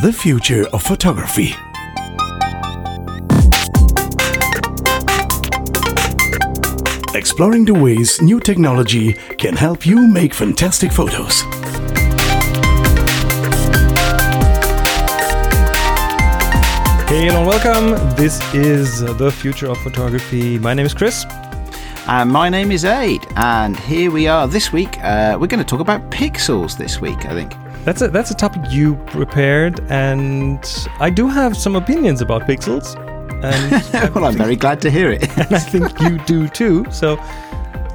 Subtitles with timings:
[0.00, 1.56] The future of photography.
[7.16, 11.40] Exploring the ways new technology can help you make fantastic photos.
[17.08, 17.96] Hey and welcome.
[18.14, 20.60] This is the future of photography.
[20.60, 21.24] My name is Chris.
[22.06, 24.96] And my name is Ade, and here we are this week.
[25.02, 27.52] Uh, we're going to talk about pixels this week, I think.
[27.88, 30.60] That's a that's a topic you prepared, and
[31.00, 32.94] I do have some opinions about pixels.
[33.42, 35.22] And well, I'm very glad to hear it.
[35.38, 36.84] and I think you do too.
[36.92, 37.14] So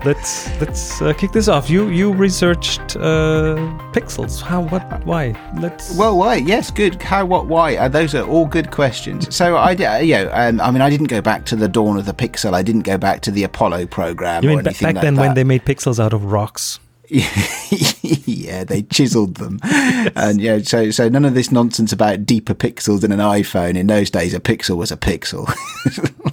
[0.03, 1.69] let's let's uh, kick this off.
[1.69, 3.57] You you researched uh,
[3.93, 4.41] pixels.
[4.41, 4.63] How?
[4.63, 5.05] What?
[5.05, 5.39] Why?
[5.59, 5.95] Let's.
[5.95, 6.37] Well, why?
[6.37, 6.99] Yes, good.
[6.99, 7.23] How?
[7.25, 7.45] What?
[7.45, 7.75] Why?
[7.75, 9.35] Uh, those are all good questions.
[9.35, 11.97] So I, uh, you know, um, I mean, I didn't go back to the dawn
[11.97, 12.55] of the pixel.
[12.55, 14.41] I didn't go back to the Apollo program.
[14.41, 15.21] You mean or ba- anything back like then that.
[15.21, 16.79] when they made pixels out of rocks?
[18.25, 23.03] yeah, they chiseled them, and yeah, so so none of this nonsense about deeper pixels
[23.03, 23.77] in an iPhone.
[23.77, 25.47] In those days, a pixel was a pixel.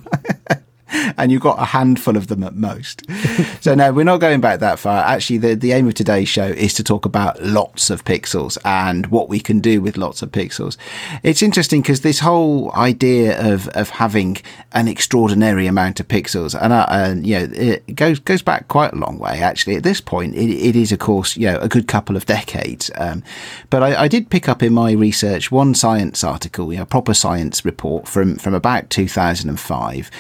[1.17, 3.05] and you've got a handful of them at most.
[3.61, 5.05] so no, we're not going back that far.
[5.05, 9.07] Actually, the, the aim of today's show is to talk about lots of pixels and
[9.07, 10.77] what we can do with lots of pixels.
[11.23, 14.39] It's interesting because this whole idea of, of having
[14.73, 18.93] an extraordinary amount of pixels, and, uh, and you know, it goes goes back quite
[18.93, 19.41] a long way.
[19.41, 22.27] Actually, at this point, it, it is of course you know a good couple of
[22.37, 22.91] decades.
[22.97, 23.23] Um,
[23.71, 26.87] but I, I did pick up in my research one science article, you know, a
[26.87, 30.11] proper science report from from about 2005.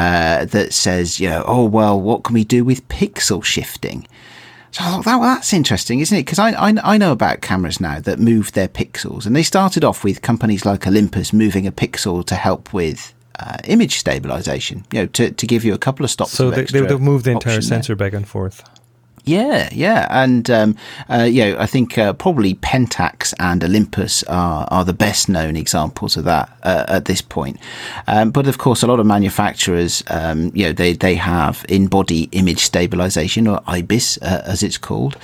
[0.00, 4.06] Uh, that says, you know, oh, well, what can we do with pixel shifting?
[4.70, 6.22] So I thought, that, well, that's interesting, isn't it?
[6.22, 9.26] Because I, I, I know about cameras now that move their pixels.
[9.26, 13.58] And they started off with companies like Olympus moving a pixel to help with uh,
[13.64, 16.32] image stabilization, you know, to, to give you a couple of stops.
[16.32, 17.76] So they, extra they would move the entire option there.
[17.76, 18.64] sensor back and forth.
[19.24, 20.76] Yeah, yeah, and um,
[21.08, 25.56] uh, you know, I think uh, probably Pentax and Olympus are are the best known
[25.56, 27.58] examples of that uh, at this point.
[28.06, 31.86] Um, but of course, a lot of manufacturers, um, you know, they they have in
[31.86, 35.16] body image stabilization or IBIS uh, as it's called.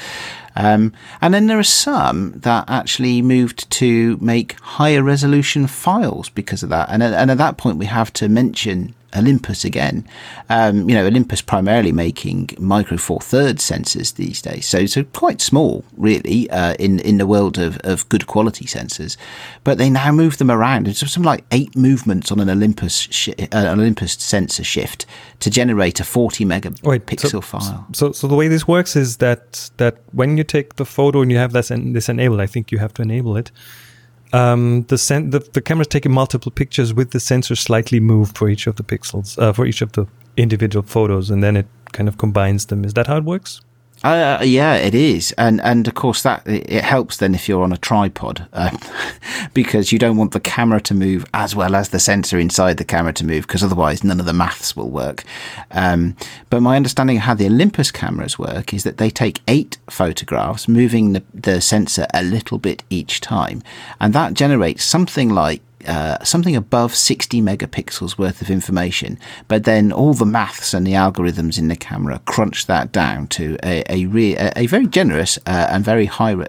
[0.57, 6.63] Um, and then there are some that actually moved to make higher resolution files because
[6.63, 6.89] of that.
[6.91, 10.07] And, and at that point, we have to mention Olympus again.
[10.49, 15.41] Um, you know, Olympus primarily making micro four thirds sensors these days, so so quite
[15.41, 19.17] small, really, uh, in in the world of, of good quality sensors.
[19.65, 20.89] But they now move them around.
[20.89, 25.07] It's something like eight movements on an Olympus shi uh, an Olympus sensor shift
[25.41, 27.87] to generate a forty megapixel so, file.
[27.93, 31.31] So, so the way this works is that that when you take the photo and
[31.31, 33.51] you have this this enabled, I think you have to enable it.
[34.33, 38.49] Um, the, sen- the the camera's taking multiple pictures with the sensor slightly moved for
[38.49, 40.07] each of the pixels, uh, for each of the
[40.37, 42.85] individual photos, and then it kind of combines them.
[42.85, 43.61] Is that how it works?
[44.05, 47.63] Uh, yeah, it is, and and of course that it it helps then if you're
[47.63, 48.77] on a tripod, uh,
[49.55, 52.85] because you don't want the camera to move as well as the sensor inside the
[52.85, 55.25] camera to move, because otherwise none of the maths will work.
[55.71, 56.15] Um,
[56.51, 60.69] but my understanding of how the Olympus cameras work is that they take eight photographs,
[60.69, 63.63] moving the, the sensor a little bit each time,
[63.99, 69.93] and that generates something like uh, something above 60 megapixels worth of information, but then
[69.93, 74.07] all the maths and the algorithms in the camera crunch that down to a a,
[74.07, 76.33] re- a, very generous uh, and very high.
[76.33, 76.47] Re-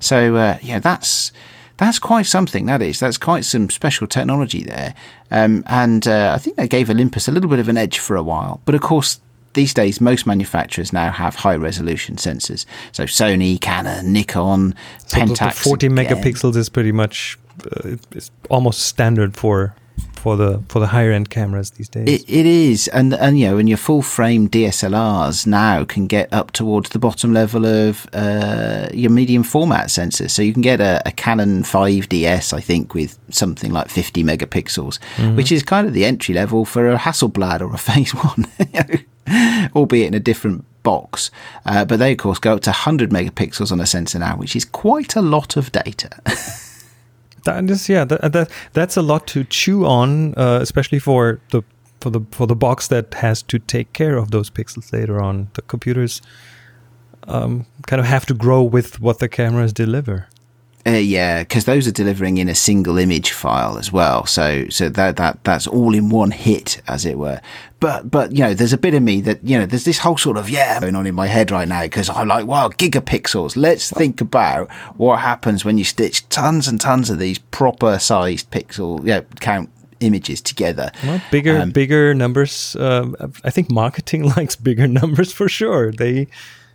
[0.00, 1.32] so uh, yeah, that's
[1.76, 2.66] that's quite something.
[2.66, 4.94] That is that's quite some special technology there,
[5.30, 8.16] um, and uh, I think that gave Olympus a little bit of an edge for
[8.16, 8.60] a while.
[8.64, 9.20] But of course.
[9.54, 12.64] These days, most manufacturers now have high resolution sensors.
[12.92, 14.74] So Sony, Canon, Nikon,
[15.06, 15.54] So Pentax.
[15.56, 16.06] the 40 again.
[16.06, 17.38] megapixels is pretty much
[17.76, 19.74] uh, it's almost standard for
[20.22, 22.08] for the for the higher end cameras these days.
[22.08, 26.32] It, it is, and and you know, and your full frame DSLRs now can get
[26.32, 30.30] up towards the bottom level of uh, your medium format sensors.
[30.30, 35.00] So you can get a, a Canon 5DS, I think, with something like 50 megapixels,
[35.36, 38.46] which is kind of the entry level for a Hasselblad or a Phase One,
[39.74, 41.32] albeit in a different box.
[41.66, 44.54] Uh, but they, of course, go up to 100 megapixels on a sensor now, which
[44.54, 46.10] is quite a lot of data.
[47.44, 51.62] That is, yeah, that, that that's a lot to chew on, uh, especially for the
[52.00, 55.48] for the for the box that has to take care of those pixels later on.
[55.54, 56.22] The computers
[57.24, 60.28] um, kind of have to grow with what the cameras deliver.
[60.84, 64.26] Uh, yeah, because those are delivering in a single image file as well.
[64.26, 67.40] So, so that that that's all in one hit, as it were.
[67.78, 70.16] But but you know, there's a bit of me that you know, there's this whole
[70.18, 73.56] sort of yeah going on in my head right now because I'm like, wow, gigapixels.
[73.56, 78.50] Let's think about what happens when you stitch tons and tons of these proper sized
[78.50, 79.70] pixel yeah count
[80.00, 80.90] images together.
[81.04, 82.74] Well, bigger Um, bigger numbers.
[82.74, 85.92] Uh, I think marketing likes bigger numbers for sure.
[85.92, 86.26] They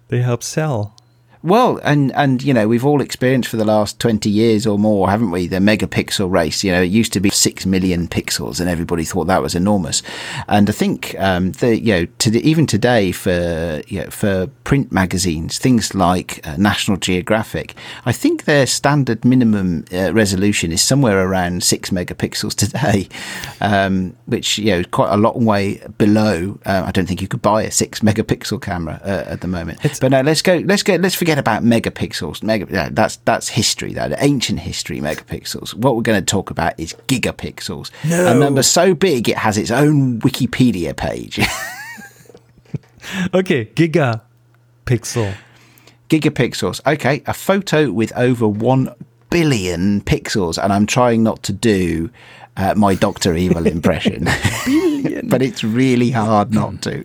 [0.07, 0.95] they help sell.
[1.44, 5.10] Well, and and you know we've all experienced for the last twenty years or more,
[5.10, 5.48] haven't we?
[5.48, 6.63] The megapixel race.
[6.63, 10.01] You know, it used to be six million pixels, and everybody thought that was enormous.
[10.48, 14.48] And I think um, the you know to the, even today for you know, for
[14.63, 17.75] print magazines, things like uh, National Geographic,
[18.06, 23.07] I think their standard minimum uh, resolution is somewhere around six megapixels today,
[23.62, 26.60] um, which you know quite a long way below.
[26.66, 29.86] Uh, I don't think you could buy a six megapixel camera uh, at the moment.
[29.86, 30.57] It's, but now let's go.
[30.66, 30.95] Let's go.
[30.95, 32.42] Let's forget about megapixels.
[32.44, 33.94] Mega, yeah, that's that's history.
[33.94, 35.00] That ancient history.
[35.00, 35.74] Megapixels.
[35.74, 37.92] What we're going to talk about is gigapixels.
[38.06, 38.28] No.
[38.28, 41.40] A number so big it has its own Wikipedia page.
[43.34, 45.36] okay, gigapixel.
[46.10, 46.82] Gigapixels.
[46.86, 48.94] Okay, a photo with over one
[49.30, 52.10] billion pixels, and I'm trying not to do
[52.56, 54.24] uh, my Doctor Evil impression,
[55.26, 57.04] but it's really hard not to.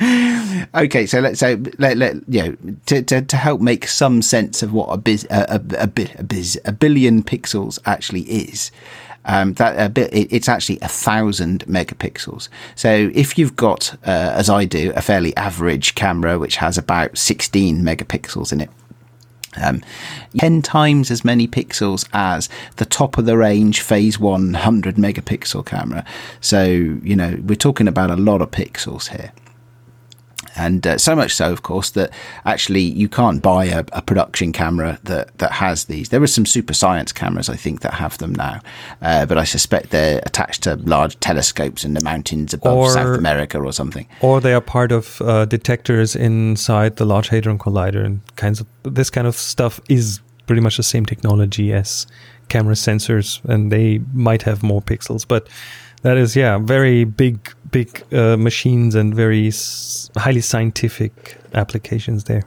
[0.74, 2.56] okay, so let's say let, let you know
[2.86, 6.22] to, to, to help make some sense of what a biz, a, a, a, a,
[6.22, 8.70] biz, a billion pixels actually is.
[9.24, 12.48] Um, that a bit, it, it's actually a thousand megapixels.
[12.76, 17.18] So if you've got, uh, as I do, a fairly average camera which has about
[17.18, 18.70] 16 megapixels in it,
[19.60, 19.82] um,
[20.38, 26.04] 10 times as many pixels as the top of the range phase 100 megapixel camera.
[26.40, 29.32] So, you know, we're talking about a lot of pixels here
[30.58, 32.10] and uh, so much so, of course, that
[32.44, 36.08] actually you can't buy a, a, production camera that that has these.
[36.08, 38.60] There are some super science cameras, I think, that have them now,
[39.00, 43.16] uh, but I suspect they're attached to large telescopes in the mountains above or, South
[43.16, 44.06] America or something.
[44.20, 48.66] Or they are part of uh, detectors inside the Large Hadron Collider, and kinds of
[48.82, 52.06] this kind of stuff is pretty much the same technology as
[52.48, 55.48] camera sensors, and they might have more pixels, but
[56.02, 62.44] that is yeah very big big uh, machines and very s- highly scientific applications there.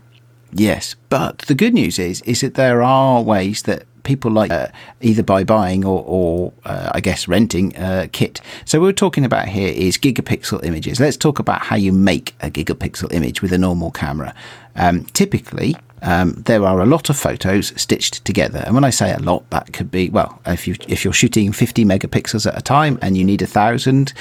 [0.53, 4.67] Yes, but the good news is is that there are ways that people like uh,
[5.01, 8.41] either by buying or, or uh, I guess renting uh, kit.
[8.65, 10.99] So what we're talking about here is gigapixel images.
[10.99, 14.33] Let's talk about how you make a gigapixel image with a normal camera.
[14.75, 19.13] Um, typically, um, there are a lot of photos stitched together, and when I say
[19.13, 22.61] a lot, that could be well, if you if you're shooting 50 megapixels at a
[22.61, 24.13] time and you need a thousand,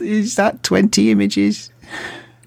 [0.00, 1.70] is that 20 images?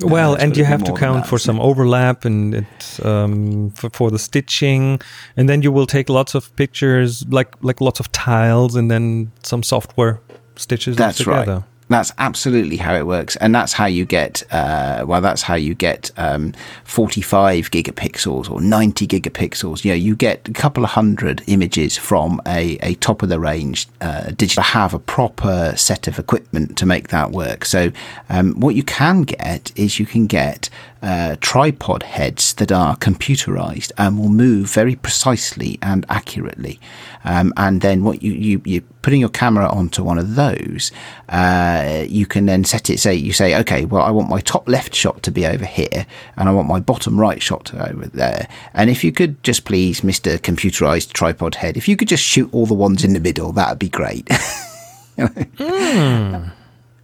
[0.01, 4.10] Well, and you have to count that, for some overlap and it, um, for, for,
[4.10, 5.01] the stitching,
[5.36, 9.31] and then you will take lots of pictures, like like lots of tiles, and then
[9.44, 10.22] some software
[10.56, 11.54] stitches That's together.
[11.56, 11.63] Right.
[11.89, 14.44] That's absolutely how it works, and that's how you get.
[14.51, 16.53] Uh, well, that's how you get um,
[16.83, 19.83] 45 gigapixels or 90 gigapixels.
[19.83, 23.39] You know, you get a couple of hundred images from a, a top of the
[23.39, 24.62] range uh, digital.
[24.62, 27.65] Have a proper set of equipment to make that work.
[27.65, 27.92] So,
[28.30, 30.69] um, what you can get is you can get
[31.01, 36.80] uh, tripod heads that are computerized and will move very precisely and accurately.
[37.24, 40.92] Um, and then what you, you, you're putting your camera onto one of those,
[41.30, 44.68] uh, you can then set it, say, you say, okay, well, I want my top
[44.68, 46.06] left shot to be over here
[46.38, 48.48] and I want my bottom right shot to over there.
[48.74, 50.38] And if you could just please, Mr.
[50.38, 53.80] Computerized Tripod Head, if you could just shoot all the ones in the middle, that'd
[53.80, 54.25] be great.
[55.18, 56.52] mm.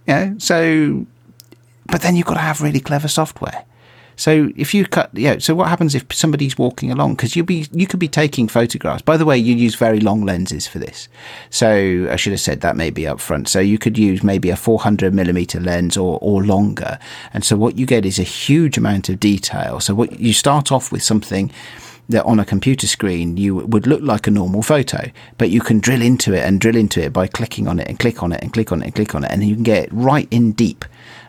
[0.06, 0.34] Yeah.
[0.38, 1.06] So,
[1.86, 3.64] but then you've got to have really clever software.
[4.16, 5.38] So if you cut, yeah.
[5.38, 7.14] So what happens if somebody's walking along?
[7.16, 9.02] Because you'll be, you could be taking photographs.
[9.02, 11.08] By the way, you use very long lenses for this.
[11.50, 13.48] So I should have said that maybe up front.
[13.48, 16.98] So you could use maybe a 400 millimeter lens or or longer.
[17.32, 19.80] And so what you get is a huge amount of detail.
[19.80, 21.50] So what you start off with something
[22.08, 25.80] that on a computer screen you would look like a normal photo, but you can
[25.80, 28.40] drill into it and drill into it by clicking on it and click on it
[28.42, 30.84] and click on it and click on it, and you can get right in deep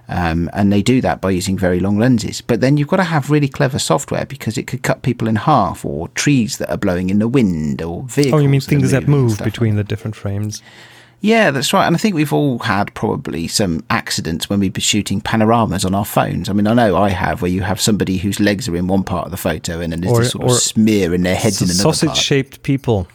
[0.10, 2.42] um, and they do that by using very long lenses.
[2.42, 5.36] But then you've got to have really clever software because it could cut people in
[5.36, 8.34] half, or trees that are blowing in the wind, or vehicles.
[8.34, 10.62] Oh, you mean things that move between like the different frames?
[11.20, 11.88] Yeah, that's right.
[11.88, 15.96] And I think we've all had probably some accidents when we've been shooting panoramas on
[15.96, 16.48] our phones.
[16.48, 19.04] I mean, I know I have, where you have somebody whose legs are in one
[19.04, 21.60] part of the photo and then there's or, this sort of smear in their heads
[21.60, 23.08] in another Sausage shaped people.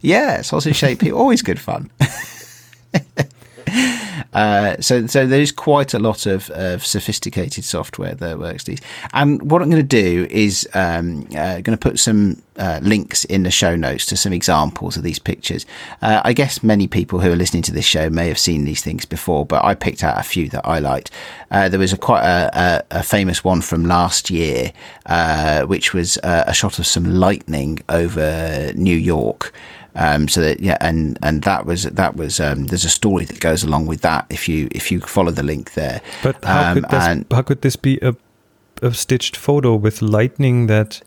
[0.00, 1.18] Yeah, sausage shaped people.
[1.18, 1.90] Always good fun.
[4.32, 8.80] Uh, so, so there's quite a lot of, of, sophisticated software that works these.
[9.12, 13.24] And what I'm going to do is um, uh, going to put some uh, links
[13.26, 15.66] in the show notes to some examples of these pictures.
[16.00, 18.82] Uh, I guess many people who are listening to this show may have seen these
[18.82, 21.10] things before, but I picked out a few that I liked.
[21.50, 24.72] Uh, there was a quite a, a, a, famous one from last year,
[25.06, 29.52] uh, which was a shot of some lightning over New York.
[29.94, 33.40] Um, so that yeah, and and that was that was um, there's a story that
[33.40, 36.00] goes along with that if you if you follow the link there.
[36.22, 38.16] But how um, could this, how could this be a
[38.82, 41.00] a stitched photo with lightning that.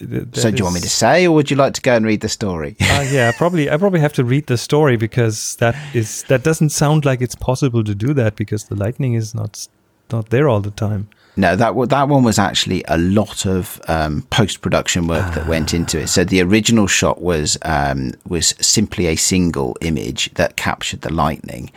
[0.00, 2.06] that so, do you want me to say, or would you like to go and
[2.06, 2.76] read the story?
[2.80, 3.70] uh, yeah, probably.
[3.70, 7.34] I probably have to read the story because that is that doesn't sound like it's
[7.34, 9.66] possible to do that because the lightning is not
[10.12, 11.08] not there all the time.
[11.38, 15.30] No, that that one was actually a lot of um, post production work ah.
[15.36, 16.08] that went into it.
[16.08, 21.70] So the original shot was um, was simply a single image that captured the lightning,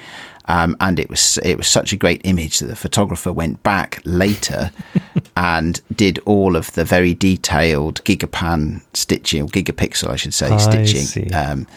[0.45, 4.01] um, and it was it was such a great image that the photographer went back
[4.03, 4.71] later
[5.37, 10.57] and did all of the very detailed gigapan stitching, or gigapixel, I should say, I
[10.57, 11.67] stitching, um,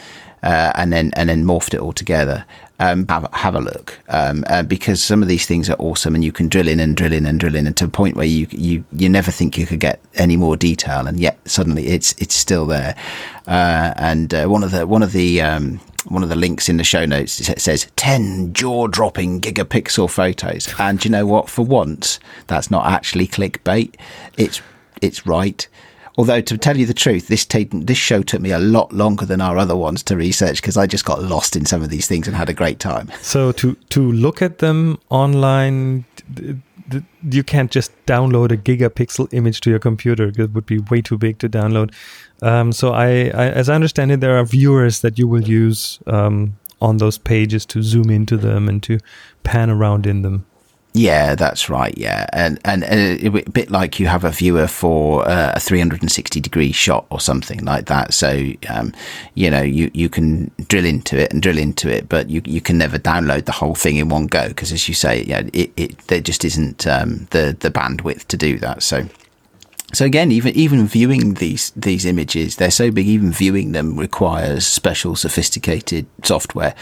[0.45, 2.45] uh, and then and then morphed it all together.
[2.79, 3.99] Um, have, have a look.
[4.09, 6.97] Um, uh, because some of these things are awesome and you can drill in and
[6.97, 9.57] drill in and drill in and to a point where you you you never think
[9.57, 12.95] you could get any more detail and yet suddenly it's it's still there.
[13.47, 16.77] Uh, and uh, one of the one of the um, one of the links in
[16.77, 17.33] the show notes
[17.63, 20.69] says 10 jaw-dropping gigapixel photos.
[20.79, 21.49] And you know what?
[21.49, 23.95] For once that's not actually clickbait.
[24.37, 24.61] It's
[25.01, 25.67] it's right
[26.17, 29.27] Although to tell you the truth, this t- this show took me a lot longer
[29.27, 32.07] than our other ones to research because I just got lost in some of these
[32.07, 33.11] things and had a great time.
[33.35, 36.05] So to to look at them online,
[37.31, 40.29] you can't just download a gigapixel image to your computer.
[40.29, 41.93] It would be way too big to download.
[42.43, 45.99] Um, so I, I, as I understand it, there are viewers that you will use
[46.07, 48.99] um, on those pages to zoom into them and to
[49.43, 50.47] pan around in them.
[50.97, 51.93] Yeah, that's right.
[51.99, 56.39] Yeah, and and, and a bit like you have a viewer for uh, a 360
[56.39, 58.15] degree shot or something like that.
[58.15, 58.93] So um,
[59.35, 62.61] you know you you can drill into it and drill into it, but you you
[62.61, 65.73] can never download the whole thing in one go because, as you say, yeah, it,
[65.77, 68.83] it there just isn't um, the the bandwidth to do that.
[68.83, 69.09] So.
[69.93, 73.07] So again, even even viewing these these images, they're so big.
[73.07, 76.75] Even viewing them requires special, sophisticated software,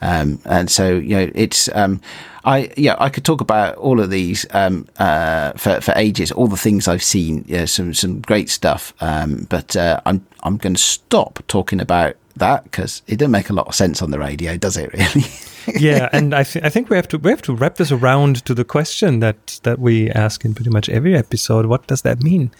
[0.00, 1.68] um, and so you know it's.
[1.74, 2.00] Um,
[2.44, 6.30] I yeah, I could talk about all of these um, uh, for for ages.
[6.30, 8.94] All the things I've seen, yeah, some some great stuff.
[9.00, 13.50] Um, but uh, I'm I'm going to stop talking about that because it doesn't make
[13.50, 14.90] a lot of sense on the radio, does it?
[15.66, 15.84] Really?
[15.84, 18.44] yeah, and I th- I think we have to we have to wrap this around
[18.44, 21.66] to the question that that we ask in pretty much every episode.
[21.66, 22.52] What does that mean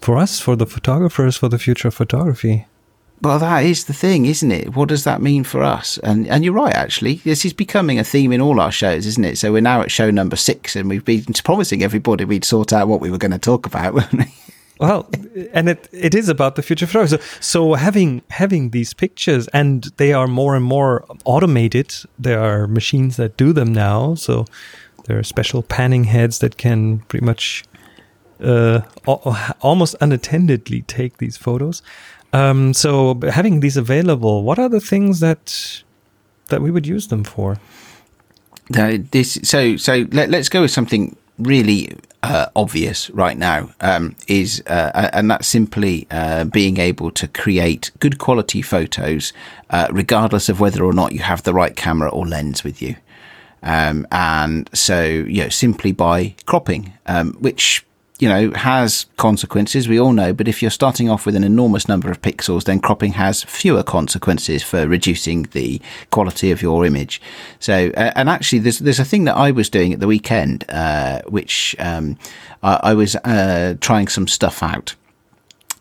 [0.00, 2.64] for us, for the photographers, for the future of photography?
[3.22, 4.76] Well, that is the thing, isn't it?
[4.76, 5.98] What does that mean for us?
[5.98, 7.16] And and you're right, actually.
[7.24, 9.38] This is becoming a theme in all our shows, isn't it?
[9.38, 12.88] So we're now at show number six, and we've been promising everybody we'd sort out
[12.88, 14.32] what we were going to talk about, weren't we?
[14.80, 15.08] Well,
[15.52, 17.22] and it it is about the future photography.
[17.22, 21.94] So, so having having these pictures, and they are more and more automated.
[22.18, 24.16] There are machines that do them now.
[24.16, 24.44] So
[25.06, 27.64] there are special panning heads that can pretty much
[28.42, 28.80] uh,
[29.60, 31.82] almost unattendedly take these photos.
[32.34, 35.82] Um, so having these available, what are the things that
[36.48, 37.58] that we would use them for?
[38.68, 44.62] This so so let, us go with something really uh, obvious right now um, is
[44.66, 49.32] uh, and that's simply uh, being able to create good quality photos
[49.70, 52.96] uh, regardless of whether or not you have the right camera or lens with you
[53.62, 57.84] um, and so you know simply by cropping um, which
[58.24, 61.88] you know, has consequences, we all know, but if you're starting off with an enormous
[61.88, 65.78] number of pixels, then cropping has fewer consequences for reducing the
[66.10, 67.20] quality of your image.
[67.60, 70.64] So, uh, and actually, there's, there's a thing that I was doing at the weekend,
[70.70, 72.16] uh, which um,
[72.62, 74.94] I, I, was uh, trying some stuff out.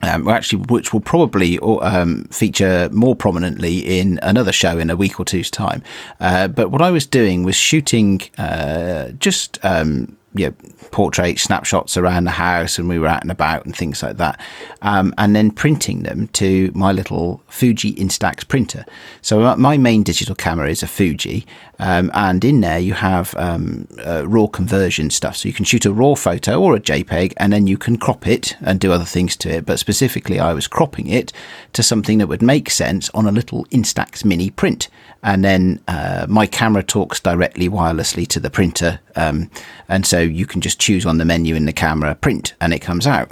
[0.01, 5.17] Um, actually, which will probably um, feature more prominently in another show in a week
[5.17, 5.81] or two's time.
[6.19, 10.55] Uh, but what I was doing was shooting uh, just um, you know,
[10.91, 14.39] portrait snapshots around the house and we were out and about and things like that.
[14.81, 18.85] Um, and then printing them to my little Fuji Instax printer.
[19.21, 21.45] So my main digital camera is a Fuji.
[21.79, 25.37] Um, and in there you have um, uh, raw conversion stuff.
[25.37, 28.27] So you can shoot a raw photo or a JPEG and then you can crop
[28.27, 29.65] it and do other things to it.
[29.65, 31.33] But specifically, I was cropping it
[31.73, 34.87] to something that would make sense on a little Instax mini print
[35.23, 39.49] and then uh, my camera talks directly wirelessly to the printer, um,
[39.87, 42.79] and so you can just choose on the menu in the camera print, and it
[42.79, 43.31] comes out.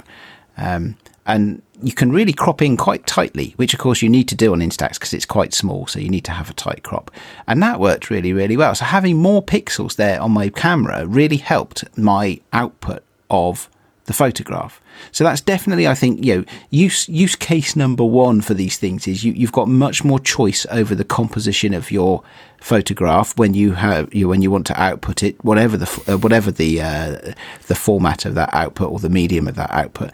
[0.56, 0.96] Um,
[1.26, 4.52] and you can really crop in quite tightly, which of course you need to do
[4.52, 7.10] on Instax because it's quite small, so you need to have a tight crop.
[7.46, 8.74] And that worked really, really well.
[8.74, 13.68] So having more pixels there on my camera really helped my output of
[14.06, 14.80] the photograph.
[15.12, 19.06] So that's definitely, I think, you know, use use case number one for these things
[19.06, 22.22] is you, you've got much more choice over the composition of your
[22.60, 26.50] photograph when you have you when you want to output it, whatever the uh, whatever
[26.50, 27.32] the uh,
[27.66, 30.10] the format of that output or the medium of that output,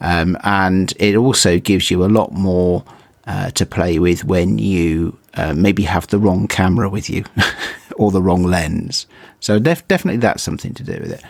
[0.00, 2.84] um, and it also gives you a lot more
[3.26, 7.24] uh, to play with when you uh, maybe have the wrong camera with you
[7.96, 9.06] or the wrong lens.
[9.40, 11.22] So def- definitely that's something to do with it.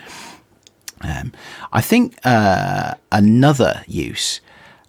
[1.03, 1.31] Um,
[1.71, 4.41] I think uh, another use,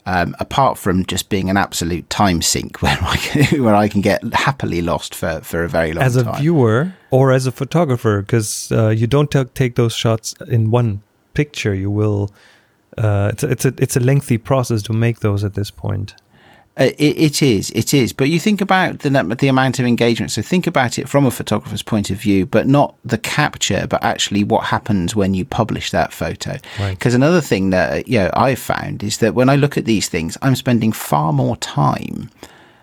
[0.07, 4.01] um, apart from just being an absolute time sink where I can, where I can
[4.01, 6.07] get happily lost for, for a very long time.
[6.07, 6.41] as a time.
[6.41, 11.03] viewer or as a photographer, because uh, you don't ta- take those shots in one
[11.35, 11.75] picture.
[11.75, 12.31] You will.
[12.97, 16.15] Uh, it's a, it's a it's a lengthy process to make those at this point.
[16.77, 18.13] Uh, it, it is, it is.
[18.13, 20.33] But you think about the the amount of engagement.
[20.33, 24.03] So think about it from a photographer's point of view, but not the capture, but
[24.03, 26.55] actually what happens when you publish that photo.
[26.77, 27.15] Because Right.
[27.15, 30.37] another thing that you know I've found is that when I look at these things,
[30.43, 32.29] I'm spending far more time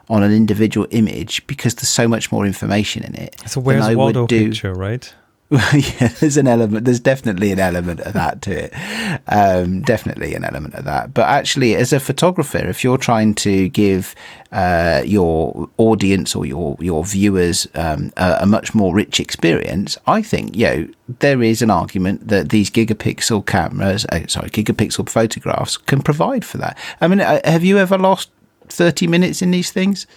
[0.09, 3.35] on an individual image because there's so much more information in it.
[3.43, 5.13] It's a than Where's Waldo do- picture, right?
[5.73, 6.85] yeah, there's an element.
[6.85, 9.21] There's definitely an element of that to it.
[9.27, 11.13] Um, definitely an element of that.
[11.13, 14.15] But actually, as a photographer, if you're trying to give
[14.53, 20.21] uh, your audience or your your viewers um, a, a much more rich experience, I
[20.21, 20.87] think you know
[21.19, 26.59] there is an argument that these gigapixel cameras, uh, sorry, gigapixel photographs, can provide for
[26.59, 26.77] that.
[27.01, 28.31] I mean, uh, have you ever lost
[28.69, 30.07] thirty minutes in these things?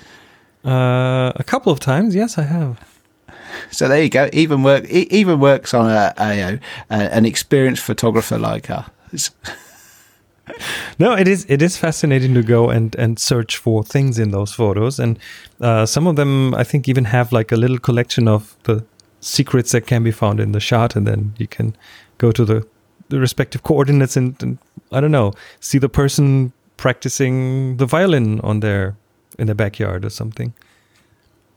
[0.64, 2.93] Uh, a couple of times, yes, I have.
[3.70, 4.28] So there you go.
[4.32, 4.84] Even work.
[4.88, 9.30] Even works on a, a, a an experienced photographer like us.
[10.98, 14.52] No, it is it is fascinating to go and and search for things in those
[14.52, 15.18] photos, and
[15.60, 18.84] uh, some of them I think even have like a little collection of the
[19.20, 21.74] secrets that can be found in the shot, and then you can
[22.18, 22.66] go to the
[23.08, 24.58] the respective coordinates and, and
[24.90, 28.96] I don't know see the person practicing the violin on their
[29.38, 30.52] in their backyard or something.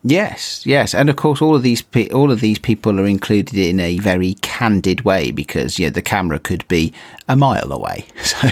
[0.10, 3.56] Yes, yes, and of course, all of these pe- all of these people are included
[3.58, 6.94] in a very candid way because yeah, the camera could be
[7.28, 8.48] a mile away, so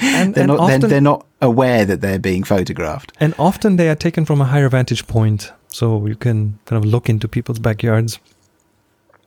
[0.00, 3.10] and they're not often- they're, they're not aware that they're being photographed.
[3.18, 6.88] And often they are taken from a higher vantage point, so you can kind of
[6.88, 8.20] look into people's backyards.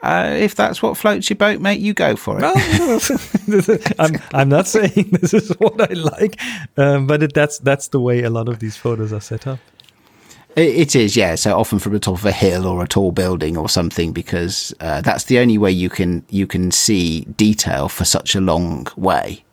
[0.02, 2.44] Uh, if that's what floats your boat, mate, you go for it.
[2.44, 6.40] Well, I'm I'm not saying this is what I like,
[6.78, 9.60] um, but it, that's that's the way a lot of these photos are set up.
[10.58, 11.36] It, is, yeah.
[11.36, 14.74] So often from the top of a hill or a tall building or something, because
[14.80, 18.88] uh, that's the only way you can you can see detail for such a long
[18.96, 19.44] way.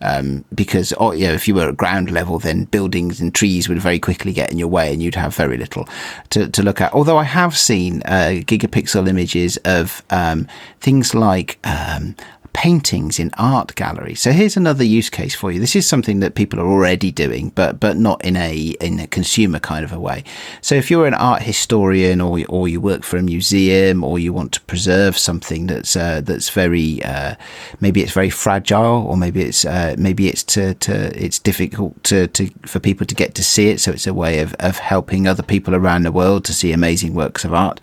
[0.00, 3.68] Um, because oh, you know, if you were at ground level, then buildings and trees
[3.68, 5.86] would very quickly get in your way, and you'd have very little
[6.30, 6.94] to, to look at.
[6.94, 10.46] Although I have seen uh, gigapixel images of um,
[10.80, 12.16] things like um,
[12.52, 14.20] paintings in art galleries.
[14.20, 15.60] So here's another use case for you.
[15.60, 19.06] This is something that people are already doing, but but not in a in a
[19.06, 20.24] consumer kind of a way.
[20.60, 24.32] So if you're an art historian or or you work for a museum or you
[24.32, 27.34] want to preserve something that's uh, that's very uh,
[27.80, 32.26] maybe it's very fragile or maybe it's uh, maybe it's to, to it's difficult to,
[32.28, 33.80] to for people to get to see it.
[33.80, 37.14] So it's a way of of helping other people around the world to see amazing
[37.14, 37.80] works of art.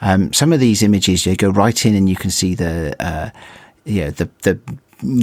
[0.00, 3.30] Um, some of these images you go right in and you can see the uh,
[3.88, 4.58] you know, the the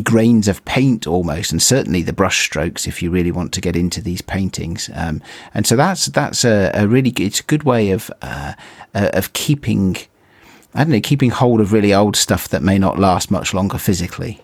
[0.03, 3.75] grains of paint almost, and certainly the brush strokes if you really want to get
[3.75, 4.89] into these paintings.
[4.93, 5.21] Um,
[5.53, 8.53] and so that's that's a, a really good, it's a good way of uh,
[8.93, 9.97] uh, of keeping.
[10.73, 13.77] I don't know, keeping hold of really old stuff that may not last much longer
[13.77, 14.41] physically.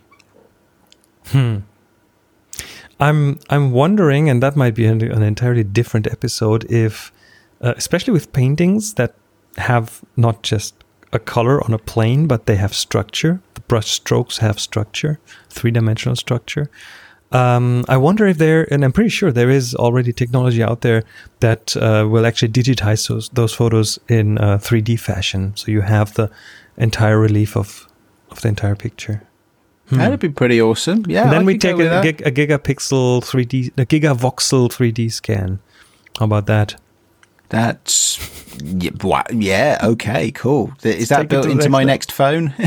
[1.27, 1.57] Hmm.
[3.01, 7.11] I'm I'm wondering, and that might be an, an entirely different episode, if
[7.59, 9.15] uh, especially with paintings that
[9.57, 10.80] have not just
[11.13, 13.41] a color on a plane, but they have structure.
[13.53, 15.19] The brush strokes have structure,
[15.49, 16.69] three dimensional structure.
[17.31, 21.03] Um, I wonder if there, and I'm pretty sure there is already technology out there
[21.39, 26.13] that uh, will actually digitize those those photos in uh, 3D fashion, so you have
[26.15, 26.29] the
[26.77, 27.87] entire relief of
[28.29, 29.23] of the entire picture.
[29.91, 31.03] That'd be pretty awesome.
[31.07, 31.23] Yeah.
[31.23, 35.59] And then I we take a, a gigapixel 3D, a gigavoxel 3D scan.
[36.17, 36.75] How about that?
[37.51, 38.17] That's
[38.63, 39.79] yeah, yeah.
[39.83, 40.31] Okay.
[40.31, 40.73] Cool.
[40.83, 42.53] Is that take built into my next phone?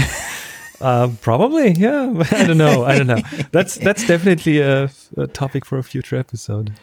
[0.80, 2.12] Uh, probably, yeah.
[2.32, 2.84] I don't know.
[2.84, 3.22] I don't know.
[3.52, 6.74] That's that's definitely a, a topic for a future episode.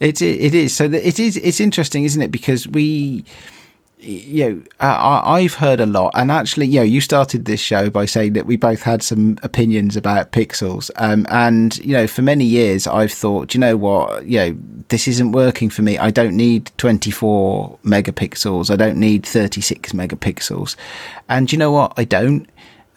[0.00, 2.32] It it is so it is it's interesting, isn't it?
[2.32, 3.24] Because we,
[4.06, 7.90] you know, I, I've heard a lot, and actually, you know, you started this show
[7.90, 12.22] by saying that we both had some opinions about pixels, um, and you know, for
[12.22, 14.56] many years, I've thought, you know what, you know,
[14.88, 15.98] this isn't working for me.
[15.98, 18.70] I don't need twenty four megapixels.
[18.70, 20.76] I don't need thirty six megapixels,
[21.28, 22.48] and you know what, I don't.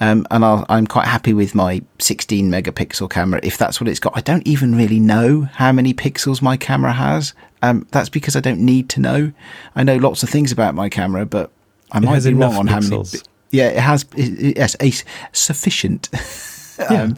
[0.02, 4.00] Um, and I'll, I'm quite happy with my 16 megapixel camera if that's what it's
[4.00, 4.16] got.
[4.16, 7.34] I don't even really know how many pixels my camera has.
[7.62, 9.34] Um, that's because I don't need to know.
[9.76, 11.52] I know lots of things about my camera, but
[11.92, 12.96] I might be wrong on how many.
[12.96, 13.28] pixels.
[13.52, 14.06] Yeah, it has.
[14.16, 14.92] It, it- yes, a
[15.34, 16.08] sufficient.
[16.90, 17.16] um,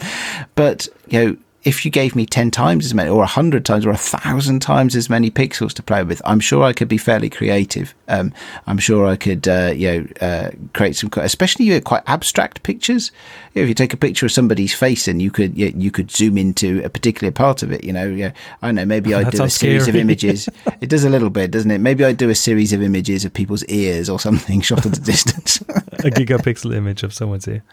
[0.55, 3.89] But you know, if you gave me 10 times as many or 100 times or
[3.89, 7.93] 1,000 times as many pixels to play with, I'm sure I could be fairly creative.
[8.07, 8.33] Um,
[8.65, 13.11] I'm sure I could, uh, you know, uh, create some, especially quite abstract pictures.
[13.53, 16.35] if you take a picture of somebody's face and you could, you, you could zoom
[16.35, 18.31] into a particular part of it, you know, yeah,
[18.63, 19.99] I don't know, maybe I'd do a series scary.
[19.99, 20.49] of images.
[20.81, 21.79] it does a little bit, doesn't it?
[21.79, 25.01] Maybe I'd do a series of images of people's ears or something shot at a
[25.01, 25.61] distance.
[25.61, 27.63] a gigapixel image of someone's ear.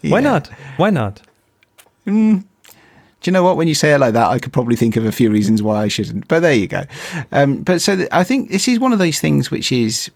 [0.00, 0.20] Why yeah.
[0.20, 0.46] not?
[0.78, 1.20] Why not?
[2.06, 2.44] Mm
[3.24, 3.56] do you know what?
[3.56, 5.82] When you say it like that, I could probably think of a few reasons why
[5.82, 6.28] I shouldn't.
[6.28, 6.84] But there you go.
[7.32, 10.10] Um, but so th- I think this is one of those things which is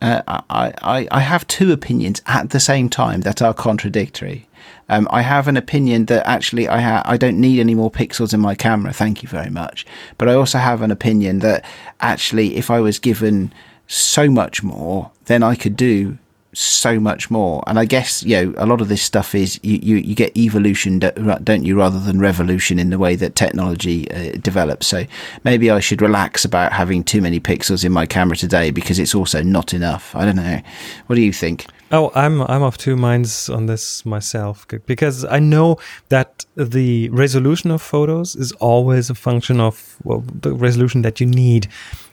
[0.00, 4.48] uh, I, I, I have two opinions at the same time that are contradictory.
[4.88, 8.32] Um, I have an opinion that actually I ha- I don't need any more pixels
[8.32, 8.94] in my camera.
[8.94, 9.84] Thank you very much.
[10.16, 11.66] But I also have an opinion that
[12.00, 13.52] actually, if I was given
[13.88, 16.16] so much more, then I could do
[16.54, 17.62] so much more.
[17.66, 20.36] And I guess, you know, a lot of this stuff is you, you, you get
[20.36, 24.86] evolution, don't you, rather than revolution in the way that technology uh, develops.
[24.86, 25.04] So
[25.44, 29.14] maybe I should relax about having too many pixels in my camera today because it's
[29.14, 30.14] also not enough.
[30.14, 30.60] I don't know.
[31.06, 31.66] What do you think?
[31.90, 35.76] Oh, I'm I'm of two minds on this myself because I know
[36.08, 41.26] that the resolution of photos is always a function of well, the resolution that you
[41.26, 41.68] need.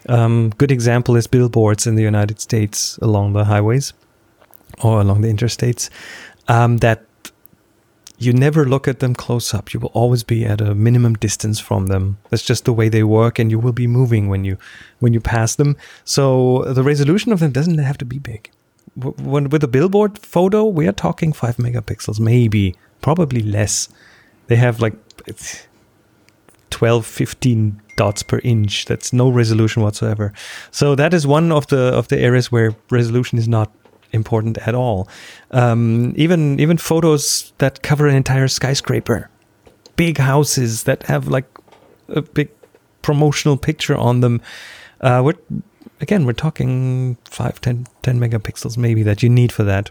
[0.08, 3.94] Um, good example is billboards in the United States along the highways
[4.82, 5.90] or along the interstates
[6.48, 7.06] um, that
[8.22, 9.74] you never look at them close up.
[9.74, 12.20] You will always be at a minimum distance from them.
[12.30, 14.58] That's just the way they work, and you will be moving when you
[15.00, 15.76] when you pass them.
[16.06, 18.52] So the resolution of them doesn't have to be big.
[18.96, 23.90] When with a billboard photo, we are talking five megapixels, maybe, probably less.
[24.48, 24.94] They have like
[26.70, 28.86] 12, 15 dots per inch.
[28.86, 30.32] That's no resolution whatsoever.
[30.70, 33.72] So that is one of the of the areas where resolution is not
[34.12, 35.08] important at all.
[35.52, 39.30] Um, even even photos that cover an entire skyscraper,
[39.95, 41.45] big houses that have like
[42.10, 42.50] a big
[43.02, 44.41] promotional picture on them.
[45.00, 45.62] Uh, we're,
[46.00, 49.89] again, we're talking 5, 10, 10 megapixels maybe that you need for that.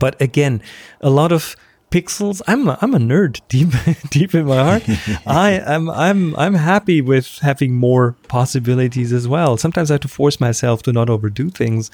[0.00, 0.60] But again,
[1.00, 1.56] a lot of
[1.90, 2.42] pixels.
[2.46, 3.68] I'm a, I'm a nerd deep
[4.10, 4.82] deep in my heart.
[5.26, 9.56] I am I'm I'm happy with having more possibilities as well.
[9.56, 11.90] Sometimes I have to force myself to not overdo things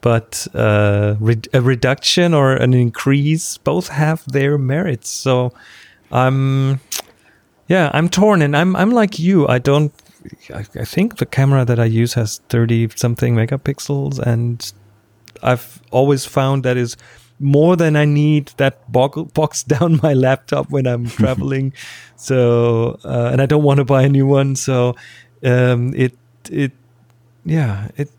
[0.00, 5.10] but uh, re- a reduction or an increase both have their merits.
[5.10, 5.52] So
[6.12, 6.80] I'm,
[7.68, 9.46] yeah, I'm torn, and I'm I'm like you.
[9.48, 9.92] I don't.
[10.54, 14.72] I, I think the camera that I use has thirty something megapixels, and
[15.42, 16.96] I've always found that is
[17.40, 21.72] more than I need that box down my laptop when I'm traveling.
[22.16, 24.56] so, uh, and I don't want to buy a new one.
[24.56, 24.96] So,
[25.44, 26.16] um, it,
[26.50, 26.72] it,
[27.44, 28.10] yeah, it,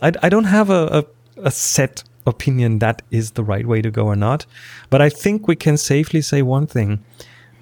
[0.00, 1.04] I, I don't have a, a
[1.42, 4.46] a set opinion that is the right way to go or not.
[4.90, 7.04] But I think we can safely say one thing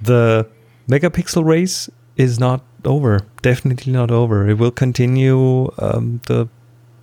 [0.03, 0.47] the
[0.89, 3.21] megapixel race is not over.
[3.43, 4.49] Definitely not over.
[4.49, 5.71] It will continue.
[5.79, 6.49] Um, the,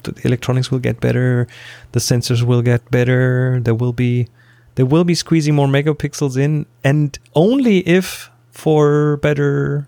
[0.04, 1.48] the electronics will get better.
[1.94, 3.60] The sensors will get better.
[3.62, 4.28] There will be
[4.76, 9.88] there will be squeezing more megapixels in, and only if for better,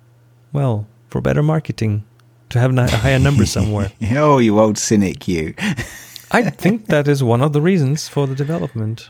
[0.54, 2.04] well, for better marketing,
[2.50, 3.91] to have a higher number somewhere.
[4.12, 5.56] oh, you old cynic, you.
[6.36, 9.10] I think that is one of the reasons for the development.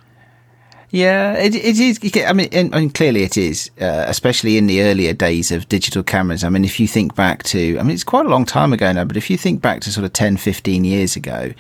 [0.92, 2.00] Yeah, it, it is.
[2.26, 6.44] I mean, and, clearly it is, uh, especially in the earlier days of digital cameras.
[6.44, 8.92] I mean, if you think back to, I mean, it's quite a long time ago
[8.92, 11.54] now, but if you think back to sort of 10, 15 years ago,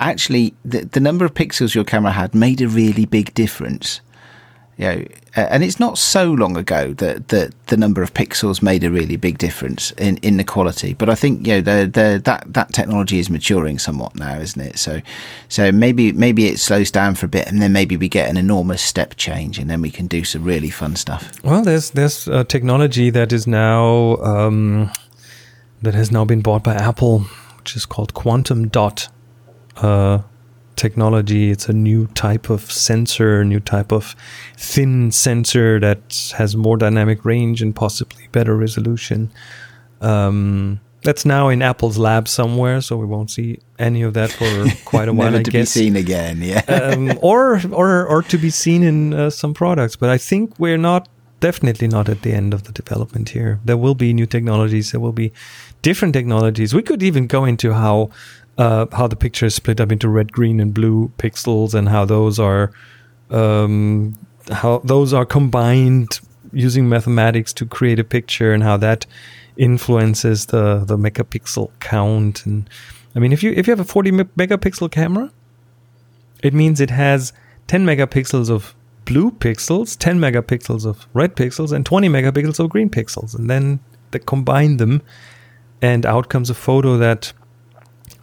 [0.00, 4.00] actually the, the number of pixels your camera had made a really big difference
[4.78, 8.84] you know, and it's not so long ago that, that the number of pixels made
[8.84, 10.92] a really big difference in, in the quality.
[10.92, 14.60] But I think you know the, the, that that technology is maturing somewhat now, isn't
[14.60, 14.78] it?
[14.78, 15.00] So
[15.48, 18.36] so maybe maybe it slows down for a bit, and then maybe we get an
[18.36, 21.42] enormous step change, and then we can do some really fun stuff.
[21.42, 24.90] Well, there's there's a technology that is now um,
[25.80, 27.20] that has now been bought by Apple,
[27.58, 29.08] which is called quantum dot.
[29.76, 30.20] Uh,
[30.76, 31.50] technology.
[31.50, 34.14] It's a new type of sensor, new type of
[34.56, 39.30] thin sensor that has more dynamic range and possibly better resolution.
[40.00, 44.66] Um, that's now in Apple's lab somewhere, so we won't see any of that for
[44.84, 45.30] quite a while.
[45.30, 45.74] Never I to guess.
[45.74, 46.62] be seen again, yeah.
[46.68, 50.78] um, or or or to be seen in uh, some products, but I think we're
[50.78, 51.08] not
[51.40, 53.60] definitely not at the end of the development here.
[53.64, 54.90] There will be new technologies.
[54.90, 55.32] There will be
[55.82, 56.74] different technologies.
[56.74, 58.10] We could even go into how
[58.58, 62.04] uh, how the picture is split up into red, green, and blue pixels, and how
[62.04, 62.72] those are
[63.30, 64.14] um,
[64.50, 66.20] how those are combined
[66.52, 69.06] using mathematics to create a picture, and how that
[69.56, 72.46] influences the the megapixel count.
[72.46, 72.68] And
[73.14, 75.30] I mean, if you if you have a 40 megapixel camera,
[76.42, 77.32] it means it has
[77.66, 82.90] 10 megapixels of blue pixels, 10 megapixels of red pixels, and 20 megapixels of green
[82.90, 83.34] pixels.
[83.38, 83.80] And then
[84.12, 85.02] they combine them,
[85.82, 87.32] and out comes a photo that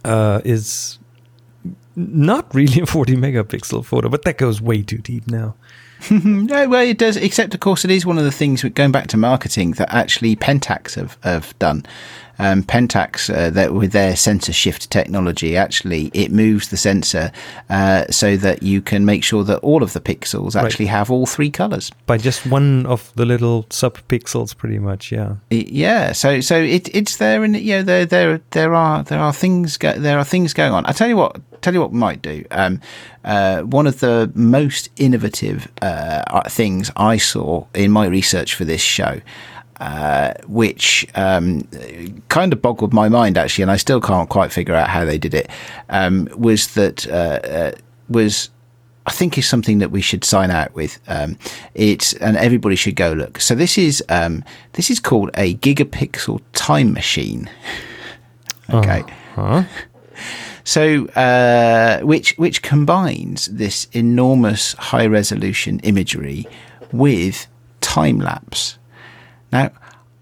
[0.04, 0.98] uh, is
[1.96, 5.54] not really a 40 megapixel photo, but that goes way too deep now.
[6.10, 7.16] no, well, it does.
[7.16, 10.36] Except, of course, it is one of the things going back to marketing that actually
[10.36, 11.86] Pentax have, have done.
[12.36, 17.30] Um, Pentax, uh, that with their sensor shift technology, actually it moves the sensor
[17.70, 20.90] uh, so that you can make sure that all of the pixels actually right.
[20.92, 25.12] have all three colors by just one of the little sub pixels, pretty much.
[25.12, 26.10] Yeah, yeah.
[26.10, 29.76] So, so it, it's there, and you know, there, there, there are there are things
[29.76, 30.84] go- there are things going on.
[30.86, 32.44] I tell you what, tell you what we might do.
[32.50, 32.80] Um,
[33.24, 38.82] uh, one of the most innovative uh, things I saw in my research for this
[38.82, 39.20] show.
[39.80, 41.68] Uh, which um,
[42.28, 45.18] kind of boggled my mind actually, and I still can't quite figure out how they
[45.18, 45.50] did it.
[45.88, 47.72] Um, was that uh, uh,
[48.08, 48.50] was
[49.06, 51.00] I think is something that we should sign out with.
[51.08, 51.36] Um,
[51.74, 53.40] it's and everybody should go look.
[53.40, 57.50] So this is um, this is called a gigapixel time machine.
[58.70, 59.02] okay.
[59.36, 59.64] Uh-huh.
[60.64, 66.46] So, uh, which which combines this enormous high resolution imagery
[66.90, 67.46] with
[67.82, 68.78] time lapse.
[69.52, 69.70] Now,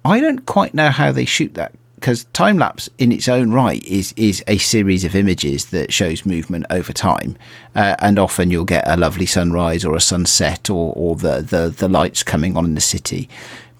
[0.04, 3.84] I don't quite know how they shoot that because time lapse in its own right
[3.84, 7.36] is is a series of images that shows movement over time,
[7.76, 11.68] uh, and often you'll get a lovely sunrise or a sunset or or the the,
[11.68, 13.28] the lights coming on in the city.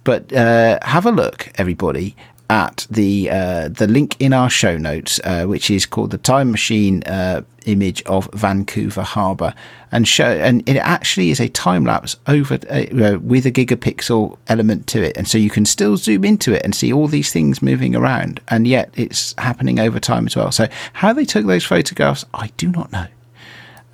[0.05, 2.17] But uh, have a look, everybody,
[2.53, 6.51] at the uh, the link in our show notes, uh, which is called the Time
[6.51, 9.55] Machine uh, image of Vancouver Harbour,
[9.91, 14.87] and show and it actually is a time lapse over uh, with a gigapixel element
[14.89, 17.63] to it, and so you can still zoom into it and see all these things
[17.63, 20.53] moving around, and yet it's happening over time as well.
[20.53, 23.07] So how they took those photographs, I do not know.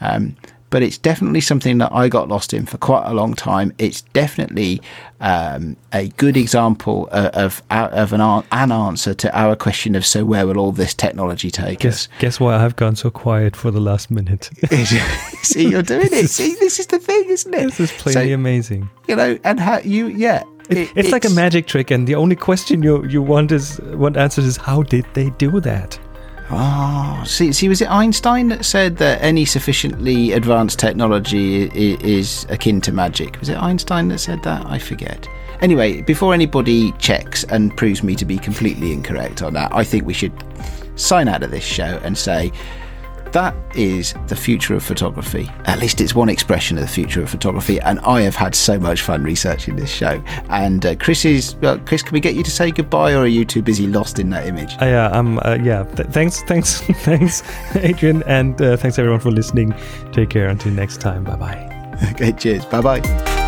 [0.01, 0.35] Um,
[0.70, 3.72] but it's definitely something that I got lost in for quite a long time.
[3.78, 4.81] It's definitely
[5.20, 10.24] um, a good example of of, of an, an answer to our question of so
[10.24, 12.09] where will all this technology take guess, us?
[12.18, 14.50] Guess why I've gone so quiet for the last minute?
[15.42, 16.28] See, you're doing it.
[16.28, 17.64] See, this is the thing, isn't it?
[17.64, 18.90] This is plainly so, amazing.
[19.07, 20.42] You know, and how you, yeah.
[20.68, 23.52] It, it, it's, it's, like a magic trick, and the only question you you want
[23.52, 25.98] is want answers is how did they do that?
[26.50, 32.80] Oh, see, see, was it Einstein that said that any sufficiently advanced technology is akin
[32.82, 33.38] to magic?
[33.38, 34.64] Was it Einstein that said that?
[34.66, 35.28] I forget.
[35.61, 40.06] Anyway, before anybody checks and proves me to be completely incorrect on that, I think
[40.06, 40.32] we should
[40.96, 42.50] sign out of this show and say
[43.32, 45.50] that is the future of photography.
[45.64, 47.80] At least it's one expression of the future of photography.
[47.80, 50.22] And I have had so much fun researching this show.
[50.48, 53.26] And uh, Chris is, well, Chris, can we get you to say goodbye, or are
[53.26, 54.72] you too busy lost in that image?
[54.74, 55.84] Uh, yeah, um, uh, yeah.
[55.84, 57.42] Th- thanks, thanks, thanks,
[57.76, 59.74] Adrian, and uh, thanks everyone for listening.
[60.12, 61.24] Take care until next time.
[61.24, 61.98] Bye bye.
[62.12, 62.64] okay, cheers.
[62.64, 63.47] Bye bye.